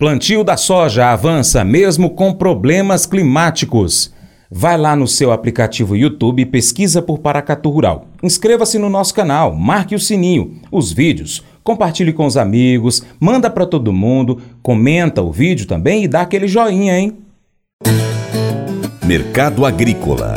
Plantio 0.00 0.42
da 0.42 0.56
soja 0.56 1.08
avança 1.08 1.62
mesmo 1.62 2.08
com 2.08 2.32
problemas 2.32 3.04
climáticos. 3.04 4.10
Vai 4.50 4.78
lá 4.78 4.96
no 4.96 5.06
seu 5.06 5.30
aplicativo 5.30 5.94
YouTube 5.94 6.40
e 6.40 6.46
pesquisa 6.46 7.02
por 7.02 7.18
Paracatu 7.18 7.68
Rural. 7.68 8.06
Inscreva-se 8.22 8.78
no 8.78 8.88
nosso 8.88 9.12
canal, 9.12 9.54
marque 9.54 9.94
o 9.94 10.00
sininho, 10.00 10.54
os 10.72 10.90
vídeos, 10.90 11.44
compartilhe 11.62 12.14
com 12.14 12.24
os 12.24 12.38
amigos, 12.38 13.04
manda 13.20 13.50
para 13.50 13.66
todo 13.66 13.92
mundo, 13.92 14.40
comenta 14.62 15.20
o 15.20 15.30
vídeo 15.30 15.66
também 15.66 16.04
e 16.04 16.08
dá 16.08 16.22
aquele 16.22 16.48
joinha, 16.48 16.98
hein? 16.98 17.18
Mercado 19.04 19.66
Agrícola 19.66 20.34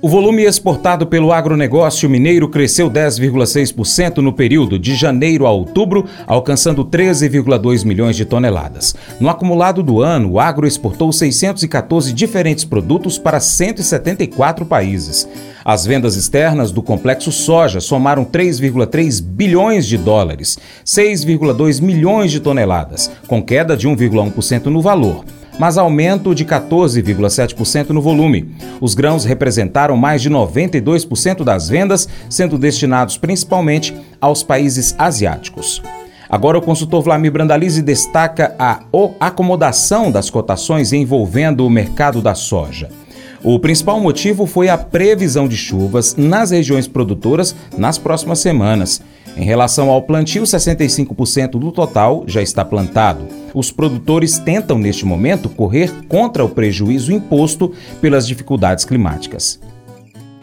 O 0.00 0.08
volume 0.08 0.44
exportado 0.44 1.08
pelo 1.08 1.32
agronegócio 1.32 2.08
mineiro 2.08 2.48
cresceu 2.48 2.88
10,6% 2.88 4.18
no 4.18 4.32
período 4.32 4.78
de 4.78 4.94
janeiro 4.94 5.44
a 5.44 5.50
outubro, 5.50 6.04
alcançando 6.24 6.84
13,2 6.84 7.84
milhões 7.84 8.14
de 8.14 8.24
toneladas. 8.24 8.94
No 9.18 9.28
acumulado 9.28 9.82
do 9.82 10.00
ano, 10.00 10.30
o 10.30 10.38
agro 10.38 10.68
exportou 10.68 11.12
614 11.12 12.12
diferentes 12.12 12.64
produtos 12.64 13.18
para 13.18 13.40
174 13.40 14.64
países. 14.64 15.28
As 15.64 15.84
vendas 15.84 16.14
externas 16.14 16.70
do 16.70 16.80
complexo 16.80 17.32
soja 17.32 17.80
somaram 17.80 18.24
3,3 18.24 19.20
bilhões 19.20 19.84
de 19.84 19.98
dólares, 19.98 20.60
6,2 20.86 21.82
milhões 21.82 22.30
de 22.30 22.38
toneladas, 22.38 23.10
com 23.26 23.42
queda 23.42 23.76
de 23.76 23.88
1,1% 23.88 24.66
no 24.66 24.80
valor 24.80 25.24
mas 25.58 25.76
aumento 25.76 26.34
de 26.34 26.44
14,7% 26.44 27.90
no 27.90 28.00
volume. 28.00 28.54
Os 28.80 28.94
grãos 28.94 29.24
representaram 29.24 29.96
mais 29.96 30.22
de 30.22 30.30
92% 30.30 31.44
das 31.44 31.68
vendas, 31.68 32.08
sendo 32.28 32.58
destinados 32.58 33.16
principalmente 33.16 33.94
aos 34.20 34.42
países 34.42 34.94
asiáticos. 34.98 35.82
Agora, 36.30 36.58
o 36.58 36.62
consultor 36.62 37.02
Vlamir 37.02 37.32
Brandalize 37.32 37.80
destaca 37.80 38.54
a 38.58 38.80
acomodação 39.18 40.12
das 40.12 40.28
cotações 40.28 40.92
envolvendo 40.92 41.66
o 41.66 41.70
mercado 41.70 42.20
da 42.20 42.34
soja. 42.34 42.90
O 43.42 43.58
principal 43.60 44.00
motivo 44.00 44.46
foi 44.46 44.68
a 44.68 44.76
previsão 44.76 45.46
de 45.46 45.56
chuvas 45.56 46.16
nas 46.16 46.50
regiões 46.50 46.88
produtoras 46.88 47.54
nas 47.76 47.96
próximas 47.96 48.40
semanas. 48.40 49.00
Em 49.36 49.44
relação 49.44 49.88
ao 49.90 50.02
plantio, 50.02 50.42
65% 50.42 51.50
do 51.50 51.70
total 51.70 52.24
já 52.26 52.42
está 52.42 52.64
plantado. 52.64 53.26
Os 53.54 53.70
produtores 53.70 54.38
tentam, 54.38 54.78
neste 54.78 55.06
momento, 55.06 55.48
correr 55.48 55.92
contra 56.08 56.44
o 56.44 56.48
prejuízo 56.48 57.12
imposto 57.12 57.72
pelas 58.00 58.26
dificuldades 58.26 58.84
climáticas. 58.84 59.60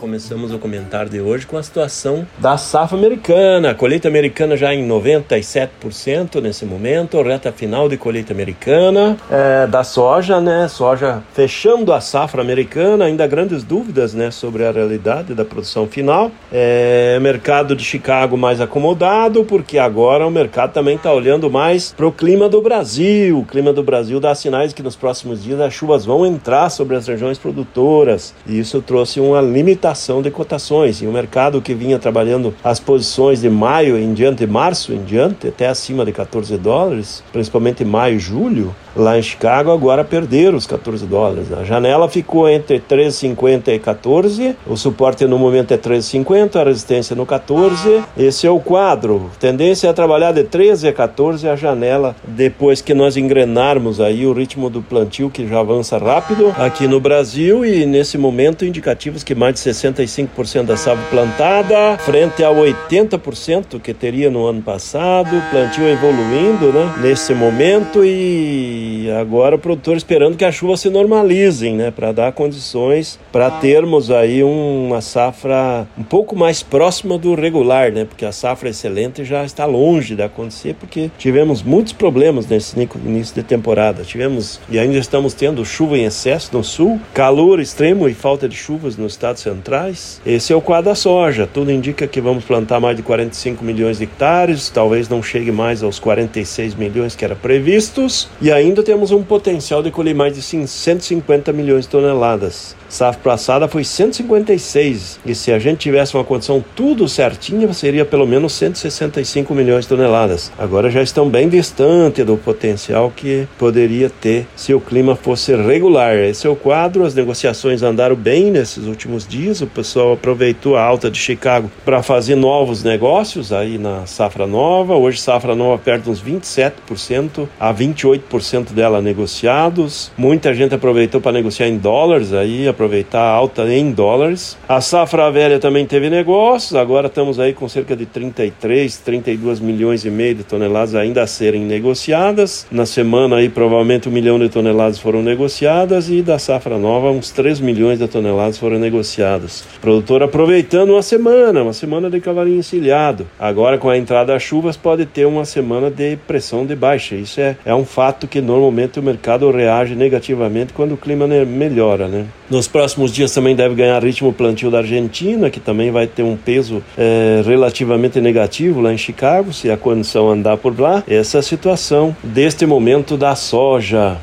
Começamos 0.05 0.53
o 0.53 0.59
comentário 0.59 1.09
de 1.09 1.19
hoje 1.19 1.47
com 1.47 1.57
a 1.57 1.63
situação 1.63 2.27
da 2.37 2.57
safra 2.57 2.95
americana. 2.95 3.71
A 3.71 3.73
colheita 3.73 4.07
americana 4.07 4.55
já 4.55 4.71
em 4.71 4.87
97% 4.87 6.39
nesse 6.43 6.63
momento, 6.63 7.19
reta 7.23 7.51
final 7.51 7.89
de 7.89 7.97
colheita 7.97 8.31
americana. 8.31 9.17
É, 9.31 9.65
da 9.65 9.83
soja, 9.83 10.39
né? 10.39 10.67
Soja 10.67 11.23
fechando 11.33 11.91
a 11.91 11.99
safra 11.99 12.39
americana, 12.43 13.05
ainda 13.05 13.25
grandes 13.25 13.63
dúvidas 13.63 14.13
né, 14.13 14.29
sobre 14.29 14.63
a 14.63 14.71
realidade 14.71 15.33
da 15.33 15.43
produção 15.43 15.87
final. 15.87 16.29
É, 16.53 17.17
mercado 17.19 17.75
de 17.75 17.83
Chicago 17.83 18.37
mais 18.37 18.61
acomodado, 18.61 19.43
porque 19.43 19.79
agora 19.79 20.27
o 20.27 20.29
mercado 20.29 20.71
também 20.71 20.97
está 20.97 21.11
olhando 21.11 21.49
mais 21.49 21.93
para 21.97 22.05
o 22.05 22.11
clima 22.11 22.47
do 22.47 22.61
Brasil. 22.61 23.39
O 23.39 23.43
clima 23.43 23.73
do 23.73 23.81
Brasil 23.81 24.19
dá 24.19 24.35
sinais 24.35 24.71
que 24.71 24.83
nos 24.83 24.95
próximos 24.95 25.43
dias 25.43 25.59
as 25.59 25.73
chuvas 25.73 26.05
vão 26.05 26.23
entrar 26.27 26.69
sobre 26.69 26.95
as 26.95 27.07
regiões 27.07 27.39
produtoras. 27.39 28.35
E 28.45 28.59
isso 28.59 28.83
trouxe 28.83 29.19
uma 29.19 29.41
limitação 29.41 29.94
limitação 29.95 30.21
de 30.21 30.29
cotações. 30.29 31.01
E 31.01 31.07
o 31.07 31.11
mercado 31.11 31.61
que 31.61 31.73
vinha 31.73 31.97
trabalhando 31.97 32.53
as 32.63 32.79
posições 32.79 33.41
de 33.41 33.49
maio 33.49 33.97
em 33.97 34.13
diante, 34.13 34.45
março 34.45 34.93
em 34.93 35.01
diante, 35.03 35.47
até 35.47 35.67
acima 35.67 36.05
de 36.05 36.11
14 36.11 36.57
dólares, 36.57 37.23
principalmente 37.31 37.83
maio 37.85 38.17
e 38.17 38.19
julho, 38.19 38.75
lá 38.95 39.17
em 39.17 39.21
Chicago, 39.21 39.71
agora 39.71 40.03
perderam 40.03 40.57
os 40.57 40.65
14 40.65 41.05
dólares. 41.05 41.51
A 41.51 41.63
janela 41.63 42.07
ficou 42.07 42.47
entre 42.49 42.79
13,50 42.79 43.67
e 43.69 43.79
14, 43.79 44.55
o 44.65 44.77
suporte 44.77 45.25
no 45.25 45.37
momento 45.37 45.73
é 45.73 45.77
13,50, 45.77 46.55
a 46.55 46.63
resistência 46.63 47.15
no 47.15 47.25
14. 47.25 48.03
Esse 48.17 48.47
é 48.47 48.49
o 48.49 48.59
quadro. 48.59 49.29
Tendência 49.39 49.87
é 49.87 49.93
trabalhar 49.93 50.31
de 50.31 50.43
13 50.43 50.87
a 50.87 50.93
14 50.93 51.47
a 51.47 51.55
janela, 51.55 52.15
depois 52.27 52.81
que 52.81 52.93
nós 52.93 53.17
engrenarmos 53.17 53.99
aí 53.99 54.25
o 54.25 54.33
ritmo 54.33 54.69
do 54.69 54.81
plantio, 54.81 55.29
que 55.29 55.47
já 55.47 55.59
avança 55.59 55.97
rápido 55.97 56.53
aqui 56.57 56.87
no 56.87 56.99
Brasil, 56.99 57.65
e 57.65 57.85
nesse 57.85 58.17
momento 58.17 58.65
indicativos 58.65 59.23
que 59.23 59.35
mais 59.35 59.55
de 59.55 59.61
65% 59.61 60.63
da 60.63 60.77
safra 60.77 61.03
plantada, 61.09 61.97
frente 61.99 62.43
a 62.43 62.49
80% 62.49 63.79
que 63.81 63.93
teria 63.93 64.29
no 64.29 64.45
ano 64.45 64.61
passado, 64.61 65.29
plantio 65.51 65.87
evoluindo, 65.87 66.71
né, 66.71 66.93
nesse 67.01 67.33
momento 67.33 68.03
e 68.03 68.84
e 68.85 69.11
agora 69.11 69.55
o 69.55 69.59
produtor 69.59 69.97
esperando 69.97 70.37
que 70.37 70.45
a 70.45 70.51
chuva 70.51 70.77
se 70.77 70.89
normalizem, 70.89 71.75
né, 71.75 71.91
para 71.91 72.11
dar 72.11 72.31
condições 72.31 73.19
para 73.31 73.49
termos 73.49 74.11
aí 74.11 74.43
uma 74.43 75.01
safra 75.01 75.87
um 75.97 76.03
pouco 76.03 76.35
mais 76.35 76.61
próxima 76.61 77.17
do 77.17 77.33
regular, 77.33 77.91
né, 77.91 78.05
porque 78.05 78.25
a 78.25 78.31
safra 78.31 78.69
excelente 78.69 79.23
já 79.23 79.43
está 79.43 79.65
longe 79.65 80.15
de 80.15 80.21
acontecer, 80.21 80.75
porque 80.75 81.09
tivemos 81.17 81.63
muitos 81.63 81.93
problemas 81.93 82.45
nesse 82.47 82.77
início 82.79 83.35
de 83.35 83.43
temporada. 83.43 84.03
Tivemos 84.03 84.59
e 84.69 84.77
ainda 84.77 84.97
estamos 84.97 85.33
tendo 85.33 85.65
chuva 85.65 85.97
em 85.97 86.05
excesso 86.05 86.51
no 86.53 86.63
sul, 86.63 86.99
calor 87.13 87.59
extremo 87.59 88.07
e 88.07 88.13
falta 88.13 88.47
de 88.47 88.55
chuvas 88.55 88.97
nos 88.97 89.13
estados 89.13 89.41
centrais. 89.41 90.21
Esse 90.25 90.53
é 90.53 90.55
o 90.55 90.61
quadro 90.61 90.85
da 90.85 90.95
soja. 90.95 91.47
Tudo 91.51 91.71
indica 91.71 92.07
que 92.07 92.21
vamos 92.21 92.43
plantar 92.43 92.79
mais 92.79 92.95
de 92.95 93.03
45 93.03 93.63
milhões 93.63 93.97
de 93.97 94.03
hectares, 94.03 94.69
talvez 94.69 95.09
não 95.09 95.23
chegue 95.23 95.51
mais 95.51 95.81
aos 95.81 95.97
46 95.99 96.75
milhões 96.75 97.15
que 97.15 97.25
era 97.25 97.35
previstos, 97.35 98.29
e 98.41 98.51
ainda 98.51 98.74
ainda 98.75 98.83
temos 98.83 99.11
um 99.11 99.23
potencial 99.23 99.81
de 99.81 99.89
colher 99.89 100.13
mais 100.13 100.33
de 100.33 100.41
150 100.41 101.53
milhões 101.53 101.85
de 101.85 101.91
toneladas. 101.91 102.75
Safra 102.89 103.21
passada 103.21 103.67
foi 103.67 103.83
156 103.83 105.19
e 105.25 105.33
se 105.33 105.51
a 105.51 105.59
gente 105.59 105.79
tivesse 105.79 106.15
uma 106.15 106.23
condição 106.23 106.63
tudo 106.75 107.07
certinha, 107.07 107.71
seria 107.73 108.05
pelo 108.05 108.27
menos 108.27 108.53
165 108.53 109.53
milhões 109.53 109.85
de 109.85 109.89
toneladas. 109.89 110.51
Agora 110.57 110.89
já 110.89 111.01
estão 111.01 111.29
bem 111.29 111.47
distante 111.49 112.23
do 112.23 112.37
potencial 112.37 113.11
que 113.15 113.47
poderia 113.57 114.09
ter 114.09 114.45
se 114.55 114.73
o 114.73 114.79
clima 114.79 115.15
fosse 115.15 115.55
regular. 115.55 116.15
Esse 116.15 116.45
é 116.45 116.49
o 116.49 116.55
quadro, 116.55 117.05
as 117.05 117.15
negociações 117.15 117.81
andaram 117.81 118.15
bem 118.15 118.51
nesses 118.51 118.85
últimos 118.85 119.27
dias, 119.27 119.61
o 119.61 119.67
pessoal 119.67 120.13
aproveitou 120.13 120.75
a 120.75 120.83
alta 120.83 121.09
de 121.09 121.17
Chicago 121.17 121.71
para 121.83 122.03
fazer 122.03 122.35
novos 122.35 122.83
negócios 122.83 123.51
aí 123.51 123.77
na 123.77 124.05
safra 124.05 124.45
nova. 124.45 124.95
Hoje 124.95 125.19
safra 125.21 125.55
nova 125.55 125.81
perde 125.81 126.09
uns 126.09 126.21
27% 126.21 127.47
a 127.59 127.73
28% 127.73 128.64
dela 128.73 129.01
negociados. 129.01 130.11
Muita 130.17 130.53
gente 130.53 130.75
aproveitou 130.75 131.21
para 131.21 131.31
negociar 131.31 131.67
em 131.67 131.77
dólares 131.77 132.33
aí, 132.33 132.67
aproveitar 132.67 133.21
a 133.21 133.29
alta 133.29 133.67
em 133.73 133.91
dólares. 133.91 134.57
A 134.67 134.81
safra 134.81 135.31
velha 135.31 135.59
também 135.59 135.85
teve 135.85 136.09
negócios, 136.09 136.75
agora 136.75 137.07
estamos 137.07 137.39
aí 137.39 137.53
com 137.53 137.67
cerca 137.67 137.95
de 137.95 138.05
33, 138.05 138.97
32 138.97 139.59
milhões 139.59 140.05
e 140.05 140.09
meio 140.09 140.35
de 140.35 140.43
toneladas 140.43 140.95
ainda 140.95 141.23
a 141.23 141.27
serem 141.27 141.61
negociadas. 141.61 142.65
Na 142.71 142.85
semana 142.85 143.37
aí 143.37 143.49
provavelmente 143.49 144.09
um 144.09 144.11
milhão 144.11 144.39
de 144.39 144.49
toneladas 144.49 144.99
foram 144.99 145.21
negociadas 145.21 146.09
e 146.09 146.21
da 146.21 146.39
safra 146.39 146.77
nova 146.77 147.11
uns 147.11 147.31
3 147.31 147.59
milhões 147.59 147.99
de 147.99 148.07
toneladas 148.07 148.57
foram 148.57 148.79
negociadas. 148.79 149.63
O 149.77 149.79
produtor 149.79 150.23
aproveitando 150.23 150.91
uma 150.91 151.01
semana, 151.01 151.63
uma 151.63 151.73
semana 151.73 152.09
de 152.09 152.19
cavalinho 152.19 152.59
encilhado. 152.59 153.27
Agora 153.39 153.77
com 153.77 153.89
a 153.89 153.97
entrada 153.97 154.33
das 154.33 154.43
chuvas 154.43 154.77
pode 154.77 155.05
ter 155.05 155.25
uma 155.25 155.45
semana 155.45 155.89
de 155.89 156.15
pressão 156.27 156.65
de 156.65 156.75
baixa. 156.75 157.15
Isso 157.15 157.39
é, 157.39 157.57
é 157.65 157.73
um 157.73 157.85
fato 157.85 158.27
que 158.27 158.41
normalmente 158.45 158.99
o 158.99 159.03
mercado 159.03 159.49
reage 159.51 159.95
negativamente 159.95 160.71
quando 160.73 160.93
o 160.93 160.97
clima 160.97 161.27
melhora, 161.27 162.07
né? 162.07 162.25
Nos 162.49 162.67
próximos 162.67 163.11
dias 163.11 163.33
também 163.33 163.55
deve 163.55 163.75
ganhar 163.75 164.01
ritmo 164.03 164.29
o 164.29 164.33
plantio 164.33 164.71
da 164.71 164.77
Argentina, 164.77 165.49
que 165.49 165.59
também 165.59 165.91
vai 165.91 166.07
ter 166.07 166.23
um 166.23 166.37
peso 166.37 166.83
é, 166.97 167.41
relativamente 167.45 168.21
negativo 168.21 168.79
lá 168.81 168.93
em 168.93 168.97
Chicago, 168.97 169.51
se 169.51 169.69
a 169.69 169.75
condição 169.77 170.29
andar 170.29 170.57
por 170.57 170.79
lá. 170.79 171.03
Essa 171.07 171.37
é 171.37 171.39
a 171.39 171.43
situação 171.43 172.15
deste 172.23 172.65
momento 172.65 173.17
da 173.17 173.35
soja. 173.35 174.17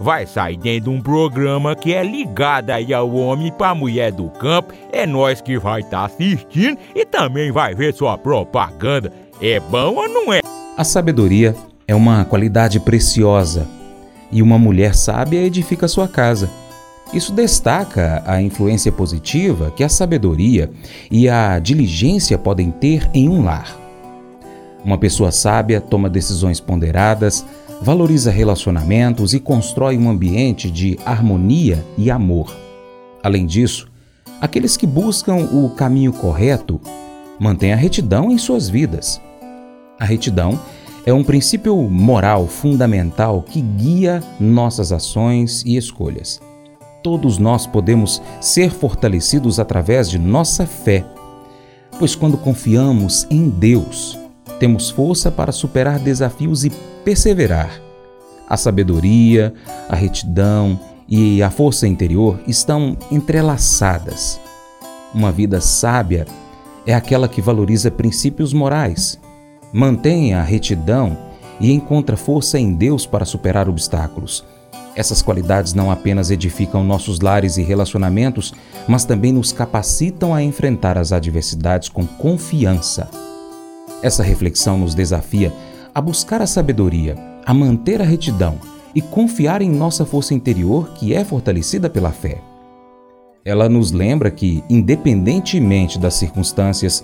vai 0.00 0.26
sair 0.26 0.56
dentro 0.56 0.90
de 0.90 0.96
um 0.96 1.00
programa 1.00 1.74
que 1.74 1.92
é 1.92 2.02
ligado 2.02 2.70
aí 2.70 2.92
ao 2.92 3.12
homem 3.14 3.52
pra 3.52 3.74
mulher 3.74 4.12
do 4.12 4.28
campo. 4.30 4.72
É 4.92 5.06
nós 5.06 5.40
que 5.40 5.58
vai 5.58 5.80
estar 5.80 6.00
tá 6.00 6.04
assistindo 6.06 6.78
e 6.94 7.04
também 7.04 7.50
vai 7.50 7.74
ver 7.74 7.94
sua 7.94 8.16
propaganda. 8.18 9.12
É 9.40 9.58
bom 9.60 9.94
ou 9.96 10.08
não 10.08 10.32
é? 10.32 10.40
A 10.76 10.84
sabedoria 10.84 11.54
é 11.86 11.94
uma 11.94 12.24
qualidade 12.24 12.80
preciosa 12.80 13.66
e 14.30 14.42
uma 14.42 14.58
mulher 14.58 14.94
sábia 14.94 15.40
edifica 15.40 15.86
sua 15.86 16.08
casa. 16.08 16.50
Isso 17.12 17.32
destaca 17.32 18.22
a 18.26 18.42
influência 18.42 18.90
positiva 18.90 19.70
que 19.70 19.84
a 19.84 19.88
sabedoria 19.88 20.70
e 21.10 21.28
a 21.28 21.58
diligência 21.58 22.36
podem 22.36 22.70
ter 22.70 23.08
em 23.14 23.28
um 23.28 23.44
lar. 23.44 23.83
Uma 24.84 24.98
pessoa 24.98 25.32
sábia 25.32 25.80
toma 25.80 26.10
decisões 26.10 26.60
ponderadas, 26.60 27.44
valoriza 27.80 28.30
relacionamentos 28.30 29.32
e 29.32 29.40
constrói 29.40 29.96
um 29.96 30.10
ambiente 30.10 30.70
de 30.70 30.98
harmonia 31.06 31.84
e 31.96 32.10
amor. 32.10 32.54
Além 33.22 33.46
disso, 33.46 33.88
aqueles 34.40 34.76
que 34.76 34.86
buscam 34.86 35.36
o 35.36 35.70
caminho 35.70 36.12
correto 36.12 36.80
mantêm 37.38 37.72
a 37.72 37.76
retidão 37.76 38.30
em 38.30 38.36
suas 38.36 38.68
vidas. 38.68 39.20
A 39.98 40.04
retidão 40.04 40.60
é 41.06 41.12
um 41.12 41.24
princípio 41.24 41.76
moral 41.76 42.46
fundamental 42.46 43.42
que 43.42 43.60
guia 43.60 44.22
nossas 44.38 44.92
ações 44.92 45.62
e 45.64 45.76
escolhas. 45.76 46.40
Todos 47.02 47.38
nós 47.38 47.66
podemos 47.66 48.22
ser 48.40 48.70
fortalecidos 48.70 49.58
através 49.58 50.08
de 50.08 50.18
nossa 50.18 50.66
fé, 50.66 51.04
pois 51.98 52.14
quando 52.14 52.38
confiamos 52.38 53.26
em 53.30 53.48
Deus, 53.48 54.18
temos 54.58 54.90
força 54.90 55.30
para 55.30 55.52
superar 55.52 55.98
desafios 55.98 56.64
e 56.64 56.70
perseverar. 57.04 57.80
A 58.48 58.56
sabedoria, 58.56 59.54
a 59.88 59.96
retidão 59.96 60.78
e 61.08 61.42
a 61.42 61.50
força 61.50 61.86
interior 61.86 62.38
estão 62.46 62.96
entrelaçadas. 63.10 64.40
Uma 65.14 65.30
vida 65.32 65.60
sábia 65.60 66.26
é 66.86 66.94
aquela 66.94 67.28
que 67.28 67.40
valoriza 67.40 67.90
princípios 67.90 68.52
morais, 68.52 69.18
mantém 69.72 70.34
a 70.34 70.42
retidão 70.42 71.16
e 71.60 71.72
encontra 71.72 72.16
força 72.16 72.58
em 72.58 72.74
Deus 72.74 73.06
para 73.06 73.24
superar 73.24 73.68
obstáculos. 73.68 74.44
Essas 74.96 75.22
qualidades 75.22 75.74
não 75.74 75.90
apenas 75.90 76.30
edificam 76.30 76.84
nossos 76.84 77.20
lares 77.20 77.56
e 77.56 77.62
relacionamentos, 77.62 78.54
mas 78.86 79.04
também 79.04 79.32
nos 79.32 79.52
capacitam 79.52 80.32
a 80.32 80.42
enfrentar 80.42 80.96
as 80.96 81.10
adversidades 81.10 81.88
com 81.88 82.06
confiança. 82.06 83.23
Essa 84.04 84.22
reflexão 84.22 84.76
nos 84.76 84.94
desafia 84.94 85.50
a 85.94 85.98
buscar 85.98 86.42
a 86.42 86.46
sabedoria, 86.46 87.16
a 87.46 87.54
manter 87.54 88.02
a 88.02 88.04
retidão 88.04 88.58
e 88.94 89.00
confiar 89.00 89.62
em 89.62 89.70
nossa 89.70 90.04
força 90.04 90.34
interior 90.34 90.90
que 90.92 91.14
é 91.14 91.24
fortalecida 91.24 91.88
pela 91.88 92.12
fé. 92.12 92.36
Ela 93.46 93.66
nos 93.66 93.92
lembra 93.92 94.30
que, 94.30 94.62
independentemente 94.68 95.98
das 95.98 96.12
circunstâncias, 96.16 97.02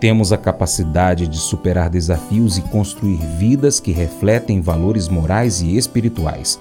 temos 0.00 0.32
a 0.32 0.36
capacidade 0.36 1.28
de 1.28 1.38
superar 1.38 1.88
desafios 1.88 2.58
e 2.58 2.62
construir 2.62 3.18
vidas 3.38 3.78
que 3.78 3.92
refletem 3.92 4.60
valores 4.60 5.08
morais 5.08 5.62
e 5.62 5.76
espirituais. 5.76 6.60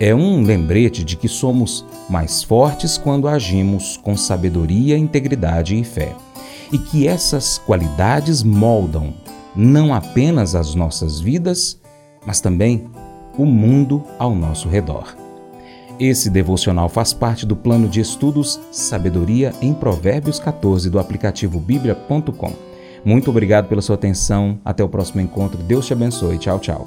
É 0.00 0.14
um 0.14 0.42
lembrete 0.42 1.04
de 1.04 1.16
que 1.16 1.28
somos 1.28 1.84
mais 2.08 2.42
fortes 2.42 2.96
quando 2.96 3.28
agimos 3.28 3.98
com 3.98 4.16
sabedoria, 4.16 4.96
integridade 4.96 5.78
e 5.78 5.84
fé. 5.84 6.16
E 6.72 6.78
que 6.78 7.08
essas 7.08 7.58
qualidades 7.58 8.42
moldam 8.42 9.14
não 9.54 9.92
apenas 9.92 10.54
as 10.54 10.74
nossas 10.74 11.20
vidas, 11.20 11.80
mas 12.26 12.40
também 12.40 12.88
o 13.36 13.44
mundo 13.44 14.02
ao 14.18 14.34
nosso 14.34 14.68
redor. 14.68 15.16
Esse 15.98 16.30
devocional 16.30 16.88
faz 16.88 17.12
parte 17.12 17.44
do 17.44 17.56
plano 17.56 17.88
de 17.88 18.00
estudos 18.00 18.60
Sabedoria 18.70 19.52
em 19.60 19.74
Provérbios 19.74 20.38
14 20.38 20.88
do 20.88 20.98
aplicativo 20.98 21.58
bíblia.com. 21.58 22.52
Muito 23.04 23.30
obrigado 23.30 23.68
pela 23.68 23.82
sua 23.82 23.96
atenção. 23.96 24.58
Até 24.64 24.84
o 24.84 24.88
próximo 24.88 25.20
encontro. 25.20 25.62
Deus 25.62 25.86
te 25.86 25.92
abençoe. 25.92 26.38
Tchau, 26.38 26.58
tchau. 26.60 26.86